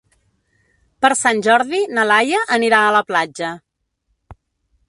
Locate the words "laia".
2.13-2.41